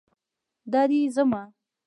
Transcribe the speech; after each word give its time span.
دا 0.71 0.81
دی 0.89 0.99
ځمه 1.15 1.41